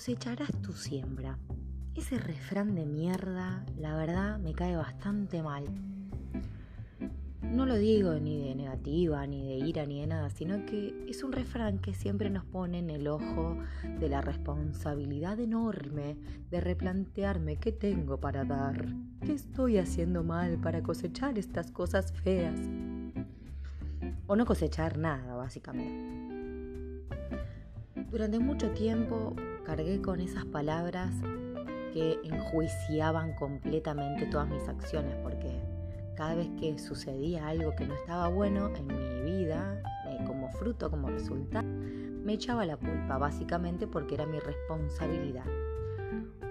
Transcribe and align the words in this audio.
cosecharás 0.00 0.50
tu 0.62 0.72
siembra. 0.72 1.36
Ese 1.94 2.16
refrán 2.16 2.74
de 2.74 2.86
mierda, 2.86 3.66
la 3.76 3.94
verdad, 3.94 4.38
me 4.38 4.54
cae 4.54 4.74
bastante 4.74 5.42
mal. 5.42 5.64
No 7.42 7.66
lo 7.66 7.74
digo 7.76 8.14
ni 8.14 8.38
de 8.42 8.54
negativa, 8.54 9.26
ni 9.26 9.46
de 9.46 9.66
ira, 9.68 9.84
ni 9.84 10.00
de 10.00 10.06
nada, 10.06 10.30
sino 10.30 10.64
que 10.64 11.04
es 11.06 11.22
un 11.22 11.32
refrán 11.32 11.80
que 11.80 11.92
siempre 11.92 12.30
nos 12.30 12.46
pone 12.46 12.78
en 12.78 12.88
el 12.88 13.08
ojo 13.08 13.58
de 13.98 14.08
la 14.08 14.22
responsabilidad 14.22 15.38
enorme 15.38 16.16
de 16.50 16.62
replantearme 16.62 17.56
qué 17.56 17.70
tengo 17.70 18.18
para 18.18 18.46
dar, 18.46 18.86
qué 19.20 19.34
estoy 19.34 19.76
haciendo 19.76 20.24
mal 20.24 20.58
para 20.62 20.82
cosechar 20.82 21.38
estas 21.38 21.70
cosas 21.72 22.10
feas. 22.10 22.58
O 24.26 24.34
no 24.34 24.46
cosechar 24.46 24.96
nada, 24.96 25.34
básicamente. 25.34 26.20
Durante 28.10 28.38
mucho 28.38 28.70
tiempo 28.70 29.36
cargué 29.64 30.00
con 30.00 30.20
esas 30.20 30.44
palabras 30.46 31.12
que 31.92 32.18
enjuiciaban 32.24 33.34
completamente 33.34 34.26
todas 34.26 34.48
mis 34.48 34.68
acciones, 34.68 35.14
porque 35.22 35.60
cada 36.16 36.34
vez 36.34 36.48
que 36.58 36.78
sucedía 36.78 37.48
algo 37.48 37.74
que 37.74 37.86
no 37.86 37.94
estaba 37.94 38.28
bueno 38.28 38.70
en 38.76 38.86
mi 38.86 39.32
vida, 39.32 39.82
eh, 40.08 40.18
como 40.26 40.50
fruto, 40.52 40.90
como 40.90 41.08
resultado, 41.08 41.66
me 41.66 42.34
echaba 42.34 42.66
la 42.66 42.76
culpa, 42.76 43.18
básicamente 43.18 43.86
porque 43.86 44.14
era 44.14 44.26
mi 44.26 44.38
responsabilidad. 44.38 45.46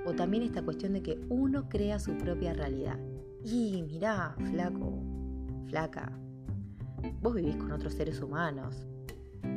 O 0.06 0.14
también 0.14 0.44
esta 0.44 0.64
cuestión 0.64 0.94
de 0.94 1.04
que 1.04 1.20
uno 1.30 1.70
crea 1.70 2.00
su 2.00 2.18
propia 2.18 2.54
realidad. 2.54 2.98
Y 3.44 3.84
mirá, 3.84 4.36
flaco, 4.52 5.04
flaca, 5.68 6.12
vos 7.22 7.36
vivís 7.36 7.56
con 7.56 7.72
otros 7.72 7.94
seres 7.94 8.22
humanos. 8.22 8.88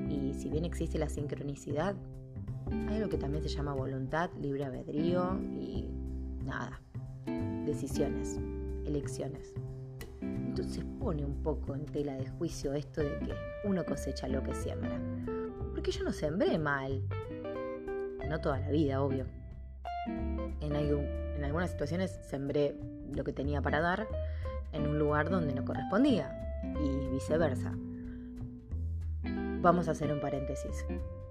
Y 0.09 0.35
si 0.35 0.51
bien 0.51 0.65
existe 0.65 0.99
la 0.99 1.09
sincronicidad, 1.09 1.97
hay 2.89 2.97
algo 2.97 3.09
que 3.09 3.19
también 3.19 3.43
se 3.43 3.51
llama 3.51 3.75
voluntad, 3.75 4.31
libre 4.41 4.65
albedrío 4.65 5.39
y 5.61 5.89
nada, 6.45 6.81
decisiones, 7.65 8.39
elecciones. 8.85 9.53
Entonces 10.21 10.85
pone 10.99 11.25
un 11.25 11.43
poco 11.43 11.75
en 11.75 11.87
tela 11.87 12.15
de 12.15 12.29
juicio 12.29 12.75
esto 12.75 13.01
de 13.01 13.19
que 13.21 13.35
uno 13.65 13.85
cosecha 13.85 14.29
lo 14.29 14.43
que 14.43 14.55
siembra. 14.55 15.01
Porque 15.73 15.91
yo 15.91 16.05
no 16.05 16.13
sembré 16.13 16.59
mal. 16.59 17.03
No 18.29 18.41
toda 18.41 18.61
la 18.61 18.71
vida, 18.71 19.03
obvio. 19.03 19.27
En, 20.61 20.77
en 20.77 21.45
algunas 21.45 21.71
situaciones 21.71 22.19
sembré 22.23 22.77
lo 23.13 23.25
que 23.25 23.33
tenía 23.33 23.63
para 23.63 23.81
dar 23.81 24.07
en 24.73 24.87
un 24.87 24.99
lugar 24.99 25.31
donde 25.31 25.55
no 25.55 25.65
correspondía 25.65 26.61
y 26.81 27.09
viceversa. 27.09 27.75
Vamos 29.61 29.89
a 29.89 29.93
hacer 29.93 30.13
un 30.13 30.21
paréntesis. 30.21 30.85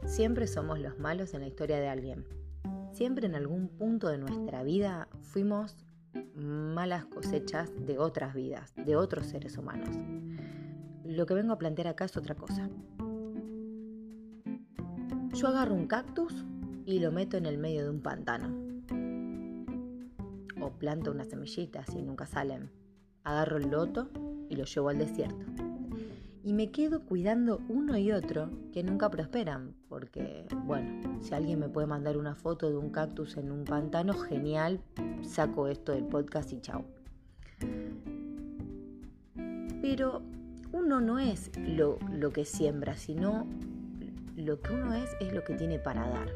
Siempre 0.06 0.48
somos 0.48 0.80
los 0.80 1.00
malos 1.00 1.34
en 1.34 1.42
la 1.42 1.48
historia 1.48 1.80
de 1.80 1.88
alguien. 1.88 2.26
Siempre 2.92 3.28
en 3.28 3.36
algún 3.36 3.70
punto 3.70 4.10
de 4.10 4.18
nuestra 4.18 4.64
vida 4.64 5.08
fuimos 5.22 5.78
malas 6.36 7.06
cosechas 7.06 7.72
de 7.86 7.98
otras 7.98 8.34
vidas, 8.34 8.74
de 8.76 8.96
otros 8.96 9.28
seres 9.28 9.58
humanos. 9.58 9.96
Lo 11.06 11.26
que 11.26 11.34
vengo 11.34 11.54
a 11.54 11.58
plantear 11.58 11.88
acá 11.88 12.06
es 12.06 12.18
otra 12.18 12.36
cosa. 12.36 12.70
Yo 15.34 15.48
agarro 15.48 15.74
un 15.74 15.88
cactus 15.88 16.46
y 16.86 17.00
lo 17.00 17.12
meto 17.12 17.38
en 17.38 17.46
el 17.46 17.58
medio 17.58 17.84
de 17.84 17.90
un 17.90 18.02
pantano. 18.02 18.50
O 20.62 20.72
planto 20.72 21.12
unas 21.12 21.30
semillitas 21.30 21.96
y 21.96 22.02
nunca 22.02 22.26
salen. 22.26 22.70
Agarro 23.24 23.58
el 23.58 23.70
loto 23.70 24.10
y 24.50 24.56
lo 24.56 24.66
llevo 24.66 24.90
al 24.90 24.98
desierto 24.98 25.46
y 26.44 26.54
me 26.54 26.72
quedo 26.72 27.06
cuidando 27.06 27.62
uno 27.70 27.98
y 27.98 28.12
otro 28.12 28.50
que 28.72 28.84
nunca 28.84 29.10
prosperan, 29.10 29.76
porque, 30.02 30.46
bueno, 30.66 31.20
si 31.22 31.36
alguien 31.36 31.60
me 31.60 31.70
puede 31.70 31.86
mandar 31.86 32.18
una 32.18 32.34
foto 32.34 32.68
de 32.68 32.76
un 32.76 32.90
cactus 32.90 33.38
en 33.38 33.52
un 33.52 33.66
pantano, 33.66 34.16
genial, 34.16 34.80
saco 35.22 35.68
esto 35.68 35.92
del 35.92 36.06
podcast 36.06 36.52
y 36.54 36.60
chao. 36.60 36.84
Pero 39.80 40.23
uno 40.72 41.02
no 41.02 41.20
es 41.20 41.52
lo, 41.56 42.00
lo 42.11 42.32
que 42.32 42.45
siembra, 42.45 42.95
sino 42.95 43.45
lo 44.36 44.60
que 44.60 44.73
uno 44.73 44.95
es 44.95 45.08
es 45.20 45.34
lo 45.34 45.44
que 45.44 45.54
tiene 45.54 45.78
para 45.78 46.10
dar. 46.10 46.30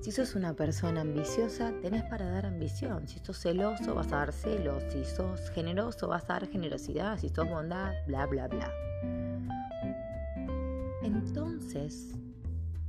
Si 0.00 0.10
sos 0.10 0.34
una 0.34 0.54
persona 0.54 1.02
ambiciosa, 1.02 1.72
tenés 1.80 2.02
para 2.02 2.28
dar 2.28 2.44
ambición. 2.44 3.06
Si 3.06 3.20
sos 3.20 3.38
celoso, 3.38 3.94
vas 3.94 4.12
a 4.12 4.16
dar 4.16 4.32
celos. 4.32 4.82
Si 4.88 5.04
sos 5.04 5.48
generoso, 5.50 6.08
vas 6.08 6.24
a 6.24 6.32
dar 6.32 6.48
generosidad. 6.48 7.18
Si 7.18 7.28
sos 7.28 7.48
bondad, 7.48 7.92
bla, 8.08 8.26
bla, 8.26 8.48
bla. 8.48 8.68
Entonces, 11.02 12.14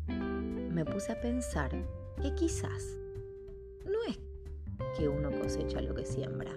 me 0.08 0.86
puse 0.86 1.12
a 1.12 1.22
pensar 1.22 1.72
que 2.22 2.34
quizás 2.36 2.98
no 3.86 4.04
es 4.08 4.20
que 4.98 5.08
uno 5.08 5.32
cosecha 5.32 5.82
lo 5.82 5.96
que 5.96 6.06
siembra, 6.06 6.52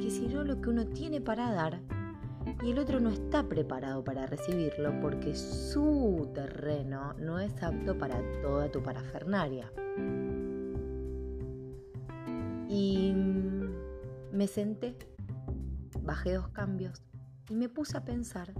que 0.00 0.10
si 0.10 0.28
no 0.28 0.44
lo 0.44 0.60
que 0.60 0.70
uno 0.70 0.86
tiene 0.86 1.20
para 1.20 1.52
dar 1.52 1.80
y 2.62 2.70
el 2.70 2.78
otro 2.78 3.00
no 3.00 3.10
está 3.10 3.48
preparado 3.48 4.04
para 4.04 4.26
recibirlo 4.26 4.98
porque 5.00 5.34
su 5.34 6.30
terreno 6.34 7.14
no 7.14 7.38
es 7.38 7.62
apto 7.62 7.98
para 7.98 8.20
toda 8.42 8.70
tu 8.70 8.82
parafernaria. 8.82 9.72
Y 12.68 13.14
me 14.32 14.46
senté, 14.46 14.96
bajé 16.02 16.34
dos 16.34 16.48
cambios 16.48 17.02
y 17.48 17.54
me 17.54 17.68
puse 17.68 17.96
a 17.96 18.04
pensar 18.04 18.54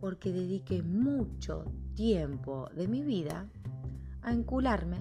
porque 0.00 0.32
dediqué 0.32 0.82
mucho 0.82 1.64
tiempo 1.94 2.68
de 2.74 2.88
mi 2.88 3.02
vida 3.02 3.46
a 4.22 4.32
encularme 4.32 4.98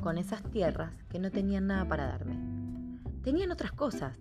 con 0.00 0.18
esas 0.18 0.42
tierras 0.50 0.92
que 1.08 1.18
no 1.18 1.30
tenían 1.30 1.66
nada 1.66 1.88
para 1.88 2.06
darme. 2.06 2.36
Tenían 3.22 3.50
otras 3.50 3.72
cosas. 3.72 4.18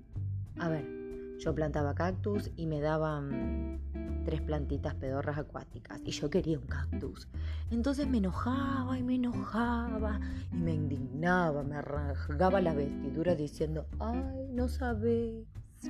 A 0.57 0.69
ver, 0.69 1.37
yo 1.39 1.53
plantaba 1.53 1.93
cactus 1.93 2.51
y 2.55 2.67
me 2.67 2.79
daban 2.79 3.81
tres 4.23 4.41
plantitas 4.41 4.95
pedorras 4.95 5.37
acuáticas 5.37 6.01
y 6.05 6.11
yo 6.11 6.29
quería 6.29 6.57
un 6.57 6.65
cactus. 6.65 7.27
Entonces 7.71 8.07
me 8.07 8.19
enojaba 8.19 8.97
y 8.97 9.03
me 9.03 9.15
enojaba 9.15 10.19
y 10.51 10.55
me 10.55 10.73
indignaba, 10.73 11.63
me 11.63 11.75
arrancaba 11.75 12.61
la 12.61 12.73
vestidura 12.73 13.35
diciendo, 13.35 13.85
ay, 13.99 14.47
no 14.51 14.67
sabes 14.67 15.45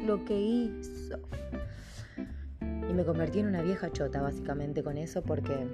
lo 0.06 0.26
que 0.26 0.42
hizo. 0.42 1.20
Me 2.94 3.04
convertí 3.04 3.40
en 3.40 3.48
una 3.48 3.64
vieja 3.64 3.92
chota 3.92 4.22
básicamente 4.22 4.84
con 4.84 4.98
eso 4.98 5.24
porque 5.24 5.68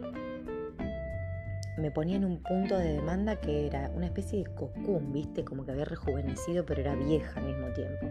me 1.78 1.91
ponía 1.91 2.16
en 2.16 2.24
un 2.24 2.41
punto 2.41 2.78
de 2.78 2.94
demanda 2.94 3.35
que 3.35 3.68
era 3.68 3.91
una 3.94 4.06
especie 4.06 4.40
de 4.40 4.50
cocún, 4.56 5.12
viste, 5.12 5.44
como 5.44 5.66
que 5.66 5.72
había 5.72 5.85
rejuvenecido 5.85 6.66
pero 6.66 6.81
era 6.81 6.96
vieja 6.96 7.40
al 7.40 7.46
mismo 7.46 7.68
tiempo. 7.74 8.08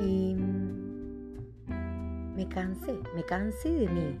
Y 0.00 0.36
me 2.36 2.48
cansé, 2.48 2.94
me 3.16 3.24
cansé 3.24 3.70
de 3.70 3.88
mí 3.88 4.20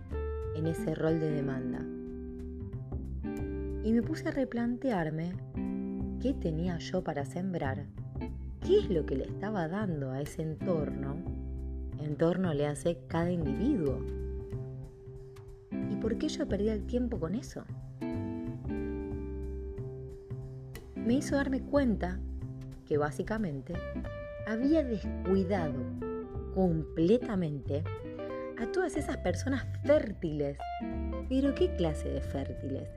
en 0.56 0.66
ese 0.66 0.96
rol 0.96 1.20
de 1.20 1.30
demanda. 1.30 1.78
Y 3.84 3.92
me 3.92 4.02
puse 4.02 4.28
a 4.28 4.32
replantearme 4.32 5.32
qué 6.20 6.34
tenía 6.34 6.78
yo 6.78 7.04
para 7.04 7.24
sembrar, 7.24 7.86
qué 8.66 8.80
es 8.80 8.90
lo 8.90 9.06
que 9.06 9.14
le 9.14 9.24
estaba 9.24 9.68
dando 9.68 10.10
a 10.10 10.20
ese 10.20 10.42
entorno, 10.42 11.16
entorno 12.00 12.54
le 12.54 12.66
hace 12.66 12.98
cada 13.08 13.30
individuo. 13.30 14.00
¿Y 15.90 15.96
por 15.96 16.18
qué 16.18 16.28
yo 16.28 16.46
perdía 16.46 16.74
el 16.74 16.86
tiempo 16.86 17.18
con 17.18 17.34
eso? 17.34 17.64
Me 20.94 21.14
hizo 21.14 21.36
darme 21.36 21.62
cuenta 21.62 22.18
que 22.86 22.98
básicamente 22.98 23.74
había 24.46 24.82
descuidado 24.82 25.82
completamente 26.54 27.84
a 28.58 28.66
todas 28.72 28.96
esas 28.96 29.18
personas 29.18 29.64
fértiles. 29.84 30.58
Pero 31.28 31.54
¿qué 31.54 31.74
clase 31.76 32.08
de 32.08 32.20
fértiles? 32.20 32.88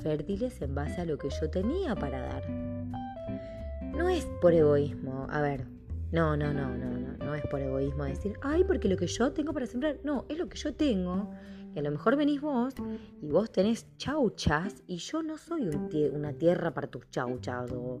Fértiles 0.00 0.60
en 0.62 0.74
base 0.74 1.00
a 1.00 1.04
lo 1.04 1.18
que 1.18 1.28
yo 1.30 1.50
tenía 1.50 1.94
para 1.94 2.20
dar. 2.20 2.48
No 2.50 4.08
es 4.08 4.26
por 4.40 4.52
egoísmo, 4.52 5.26
a 5.30 5.40
ver, 5.40 5.66
no, 6.10 6.36
no, 6.36 6.52
no, 6.52 6.76
no, 6.76 6.98
es 7.34 7.46
por 7.46 7.60
egoísmo 7.60 8.04
decir, 8.04 8.38
ay, 8.42 8.64
porque 8.64 8.88
lo 8.88 8.96
que 8.96 9.06
yo 9.06 9.32
tengo 9.32 9.52
para 9.52 9.66
sembrar, 9.66 9.98
no, 10.04 10.24
es 10.28 10.38
lo 10.38 10.48
que 10.48 10.58
yo 10.58 10.74
tengo, 10.74 11.30
que 11.72 11.80
a 11.80 11.82
lo 11.82 11.90
mejor 11.90 12.16
venís 12.16 12.40
vos 12.40 12.74
y 13.20 13.28
vos 13.28 13.50
tenés 13.50 13.86
chauchas 13.96 14.82
y 14.86 14.96
yo 14.96 15.22
no 15.22 15.38
soy 15.38 15.68
una 16.12 16.32
tierra 16.32 16.72
para 16.72 16.88
tus 16.88 17.08
chauchas 17.10 17.72
o 17.72 18.00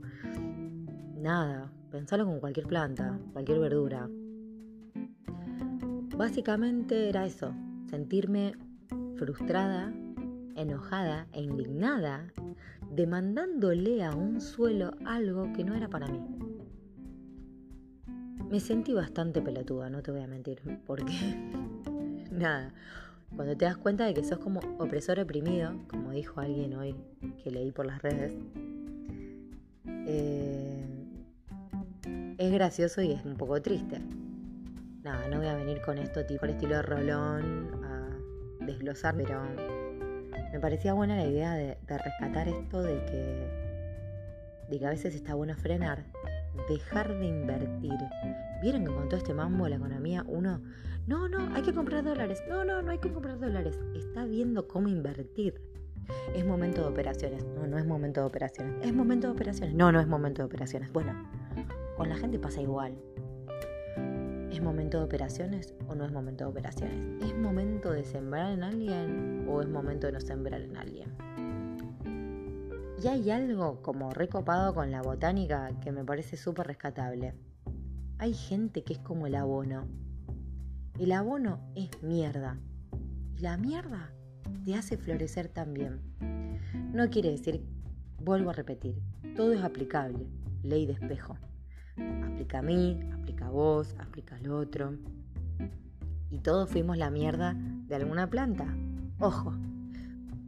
nada, 1.16 1.70
Pensalo 1.92 2.24
con 2.24 2.40
cualquier 2.40 2.66
planta, 2.66 3.20
cualquier 3.34 3.58
verdura. 3.58 4.08
Básicamente 6.16 7.10
era 7.10 7.26
eso, 7.26 7.54
sentirme 7.84 8.54
frustrada, 9.16 9.92
enojada 10.56 11.26
e 11.32 11.42
indignada, 11.42 12.32
demandándole 12.90 14.02
a 14.02 14.16
un 14.16 14.40
suelo 14.40 14.92
algo 15.04 15.52
que 15.52 15.64
no 15.64 15.74
era 15.74 15.88
para 15.88 16.08
mí. 16.08 16.24
Me 18.52 18.60
sentí 18.60 18.92
bastante 18.92 19.40
pelotuda, 19.40 19.88
no 19.88 20.02
te 20.02 20.10
voy 20.10 20.20
a 20.20 20.26
mentir, 20.26 20.60
porque 20.86 21.14
nada, 22.30 22.70
cuando 23.34 23.56
te 23.56 23.64
das 23.64 23.78
cuenta 23.78 24.04
de 24.04 24.12
que 24.12 24.22
sos 24.22 24.40
como 24.40 24.60
opresor 24.78 25.18
oprimido, 25.20 25.72
como 25.88 26.10
dijo 26.10 26.38
alguien 26.38 26.74
hoy 26.74 26.94
que 27.42 27.50
leí 27.50 27.72
por 27.72 27.86
las 27.86 28.02
redes, 28.02 28.34
eh, 29.86 30.84
es 32.36 32.52
gracioso 32.52 33.00
y 33.00 33.12
es 33.12 33.24
un 33.24 33.36
poco 33.36 33.62
triste. 33.62 34.02
Nada, 35.02 35.28
no 35.28 35.38
voy 35.38 35.46
a 35.46 35.54
venir 35.54 35.80
con 35.80 35.96
esto 35.96 36.26
tipo 36.26 36.44
el 36.44 36.50
estilo 36.50 36.76
de 36.76 36.82
rolón 36.82 37.70
a 37.82 38.66
desglosar, 38.66 39.14
pero 39.16 39.40
me 40.52 40.60
parecía 40.60 40.92
buena 40.92 41.16
la 41.16 41.24
idea 41.24 41.54
de, 41.54 41.78
rescatar 41.88 42.48
esto 42.48 42.82
de 42.82 43.02
que, 43.06 44.68
de 44.68 44.78
que 44.78 44.86
a 44.86 44.90
veces 44.90 45.14
está 45.14 45.32
bueno 45.32 45.56
frenar, 45.56 46.04
dejar 46.68 47.18
de 47.18 47.26
invertir. 47.26 47.98
Vieron 48.62 48.84
que 48.84 48.92
con 48.92 49.08
todo 49.08 49.16
este 49.16 49.34
mambo 49.34 49.68
la 49.68 49.76
economía 49.76 50.24
uno 50.26 50.60
no, 51.06 51.28
no, 51.28 51.52
hay 51.54 51.62
que 51.62 51.74
comprar 51.74 52.04
dólares. 52.04 52.42
No, 52.48 52.64
no, 52.64 52.80
no 52.80 52.90
hay 52.92 52.98
que 52.98 53.12
comprar 53.12 53.38
dólares. 53.38 53.78
Está 53.94 54.24
viendo 54.24 54.68
cómo 54.68 54.88
invertir. 54.88 55.60
Es 56.34 56.44
momento 56.44 56.82
de 56.82 56.88
operaciones. 56.88 57.44
No, 57.44 57.66
no 57.66 57.78
es 57.78 57.84
momento 57.84 58.20
de 58.20 58.26
operaciones. 58.26 58.74
Es 58.86 58.94
momento 58.94 59.26
de 59.26 59.32
operaciones. 59.32 59.74
No, 59.74 59.90
no 59.90 60.00
es 60.00 60.06
momento 60.06 60.42
de 60.42 60.46
operaciones. 60.46 60.92
Bueno, 60.92 61.12
con 61.96 62.08
la 62.08 62.16
gente 62.16 62.38
pasa 62.38 62.60
igual. 62.60 62.96
¿Es 64.50 64.60
momento 64.60 64.98
de 64.98 65.04
operaciones 65.04 65.74
o 65.88 65.94
no 65.94 66.04
es 66.04 66.12
momento 66.12 66.44
de 66.44 66.50
operaciones? 66.50 67.24
¿Es 67.24 67.36
momento 67.36 67.90
de 67.90 68.04
sembrar 68.04 68.52
en 68.52 68.62
alguien 68.62 69.46
o 69.48 69.60
es 69.60 69.68
momento 69.68 70.06
de 70.06 70.12
no 70.12 70.20
sembrar 70.20 70.60
en 70.60 70.76
alguien? 70.76 71.08
Y 73.02 73.08
hay 73.08 73.30
algo 73.30 73.82
como 73.82 74.10
recopado 74.10 74.74
con 74.74 74.90
la 74.90 75.02
botánica 75.02 75.70
que 75.80 75.92
me 75.92 76.04
parece 76.04 76.36
súper 76.36 76.66
rescatable. 76.66 77.34
Hay 78.18 78.34
gente 78.34 78.84
que 78.84 78.92
es 78.92 78.98
como 79.00 79.26
el 79.26 79.34
abono 79.34 79.88
el 80.98 81.10
abono 81.12 81.58
es 81.74 81.90
mierda. 82.02 82.58
Y 83.36 83.40
la 83.40 83.56
mierda 83.56 84.12
te 84.64 84.74
hace 84.74 84.98
florecer 84.98 85.48
también. 85.48 86.00
No 86.92 87.08
quiere 87.08 87.30
decir, 87.30 87.66
vuelvo 88.22 88.50
a 88.50 88.52
repetir, 88.52 89.00
todo 89.34 89.52
es 89.52 89.62
aplicable. 89.62 90.26
Ley 90.62 90.84
de 90.84 90.92
espejo. 90.92 91.38
Aplica 92.24 92.58
a 92.58 92.62
mí, 92.62 93.00
aplica 93.14 93.46
a 93.46 93.50
vos, 93.50 93.96
aplica 93.98 94.36
al 94.36 94.50
otro. 94.50 94.94
Y 96.30 96.38
todos 96.38 96.68
fuimos 96.68 96.98
la 96.98 97.10
mierda 97.10 97.54
de 97.56 97.94
alguna 97.94 98.28
planta. 98.28 98.66
Ojo. 99.18 99.54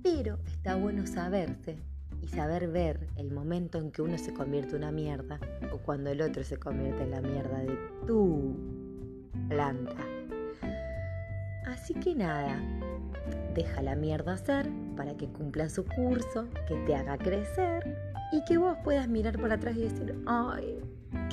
Pero 0.02 0.38
está 0.46 0.76
bueno 0.76 1.06
saberse 1.06 1.78
y 2.24 2.28
saber 2.28 2.68
ver 2.68 3.06
el 3.16 3.30
momento 3.30 3.78
en 3.78 3.90
que 3.90 4.00
uno 4.00 4.16
se 4.16 4.32
convierte 4.32 4.70
en 4.70 4.82
una 4.82 4.92
mierda 4.92 5.38
o 5.72 5.78
cuando 5.78 6.10
el 6.10 6.22
otro 6.22 6.42
se 6.42 6.56
convierte 6.56 7.02
en 7.02 7.10
la 7.10 7.20
mierda 7.20 7.58
de 7.58 7.76
tu 8.06 8.56
planta. 9.50 9.94
Así 11.66 11.92
que 11.92 12.14
nada, 12.14 12.58
deja 13.54 13.82
la 13.82 13.94
mierda 13.94 14.38
ser 14.38 14.70
para 14.96 15.14
que 15.18 15.28
cumpla 15.28 15.68
su 15.68 15.84
curso, 15.84 16.48
que 16.66 16.76
te 16.86 16.94
haga 16.94 17.18
crecer 17.18 17.94
y 18.32 18.42
que 18.44 18.56
vos 18.56 18.78
puedas 18.82 19.06
mirar 19.06 19.38
para 19.38 19.56
atrás 19.56 19.76
y 19.76 19.82
decir, 19.82 20.18
ay, 20.24 20.78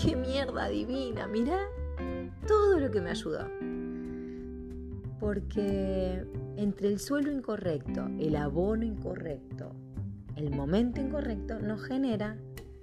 qué 0.02 0.18
mierda 0.18 0.68
divina, 0.68 1.26
mira 1.28 1.58
todo 2.48 2.80
lo 2.80 2.92
que 2.92 3.00
me 3.00 3.12
ayudó. 3.12 3.48
Porque 5.22 6.26
entre 6.58 6.90
el 6.90 7.00
suelo 7.00 7.32
incorrecto, 7.32 8.10
el 8.20 8.36
abono 8.36 8.84
incorrecto, 8.84 9.74
el 10.36 10.52
momento 10.52 11.02
incorrecto 11.02 11.60
nos 11.60 11.84
genera 11.84 12.38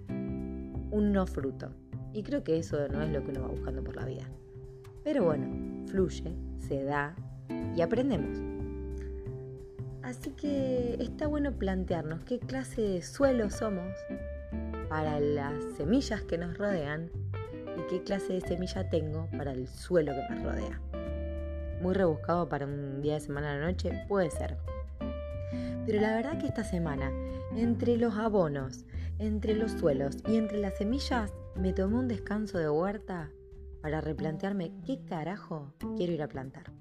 un 0.08 1.12
no 1.12 1.26
fruto. 1.26 1.70
Y 2.12 2.22
creo 2.22 2.42
que 2.42 2.58
eso 2.58 2.88
no 2.88 3.02
es 3.02 3.10
lo 3.10 3.22
que 3.22 3.30
uno 3.30 3.42
va 3.42 3.48
buscando 3.48 3.84
por 3.84 3.96
la 3.96 4.04
vida. 4.04 4.24
Pero 5.04 5.24
bueno, 5.24 5.86
fluye, 5.86 6.34
se 6.58 6.84
da, 6.84 7.14
y 7.76 7.80
aprendemos. 7.80 8.38
Así 10.02 10.30
que 10.30 10.96
está 11.00 11.26
bueno 11.26 11.52
plantearnos 11.52 12.20
qué 12.24 12.38
clase 12.38 12.80
de 12.82 13.02
suelo 13.02 13.50
somos 13.50 13.92
para 14.88 15.20
las 15.20 15.62
semillas 15.76 16.22
que 16.22 16.38
nos 16.38 16.56
rodean 16.56 17.10
y 17.76 17.86
qué 17.90 18.02
clase 18.02 18.34
de 18.34 18.40
semilla 18.40 18.88
tengo 18.88 19.28
para 19.36 19.52
el 19.52 19.68
suelo 19.68 20.12
que 20.12 20.34
me 20.34 20.42
rodea. 20.42 20.80
Muy 21.82 21.94
rebuscado 21.94 22.48
para 22.48 22.66
un 22.66 23.02
día 23.02 23.14
de 23.14 23.20
semana 23.20 23.52
a 23.52 23.58
la 23.58 23.66
noche, 23.66 23.92
puede 24.08 24.30
ser. 24.30 24.56
Pero 25.86 26.00
la 26.00 26.14
verdad 26.14 26.38
que 26.38 26.46
esta 26.46 26.64
semana, 26.64 27.10
entre 27.56 27.96
los 27.96 28.14
abonos, 28.14 28.84
entre 29.18 29.54
los 29.54 29.72
suelos 29.72 30.18
y 30.28 30.36
entre 30.36 30.58
las 30.58 30.76
semillas, 30.76 31.32
me 31.56 31.72
tomé 31.72 31.96
un 31.96 32.08
descanso 32.08 32.58
de 32.58 32.68
huerta 32.68 33.30
para 33.80 34.00
replantearme 34.00 34.72
qué 34.84 35.04
carajo 35.04 35.72
quiero 35.96 36.12
ir 36.12 36.22
a 36.22 36.28
plantar. 36.28 36.72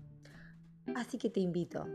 Así 0.95 1.17
que 1.17 1.29
te 1.29 1.39
invito 1.39 1.85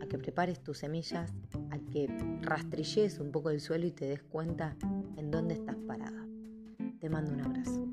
a 0.00 0.06
que 0.06 0.18
prepares 0.18 0.62
tus 0.62 0.78
semillas, 0.78 1.32
a 1.70 1.78
que 1.90 2.06
rastrillees 2.42 3.18
un 3.18 3.30
poco 3.30 3.50
el 3.50 3.60
suelo 3.60 3.86
y 3.86 3.92
te 3.92 4.06
des 4.06 4.22
cuenta 4.22 4.76
en 5.16 5.30
dónde 5.30 5.54
estás 5.54 5.76
parada. 5.86 6.26
Te 6.98 7.08
mando 7.08 7.32
un 7.32 7.40
abrazo. 7.42 7.88